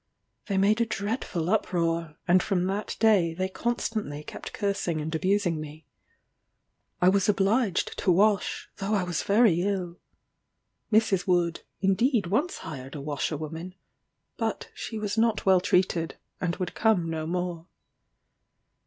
They 0.47 0.57
made 0.57 0.81
a 0.81 0.85
dreadful 0.87 1.47
uproar, 1.51 2.17
and 2.27 2.41
from 2.41 2.65
that 2.65 2.97
day 2.99 3.35
they 3.35 3.47
constantly 3.47 4.23
kept 4.23 4.51
cursing 4.51 4.99
and 4.99 5.13
abusing 5.13 5.61
me. 5.61 5.85
I 6.99 7.07
was 7.09 7.29
obliged 7.29 7.99
to 7.99 8.11
wash, 8.11 8.67
though 8.77 8.95
I 8.95 9.03
was 9.03 9.21
very 9.21 9.61
ill. 9.61 9.99
Mrs. 10.91 11.27
Wood, 11.27 11.61
indeed 11.81 12.25
once 12.25 12.57
hired 12.65 12.95
a 12.95 12.99
washerwoman, 12.99 13.75
but 14.37 14.71
she 14.73 14.97
was 14.97 15.19
not 15.19 15.45
well 15.45 15.61
treated, 15.61 16.15
and 16.39 16.55
would 16.55 16.73
come 16.73 17.07
no 17.07 17.27
more. 17.27 17.67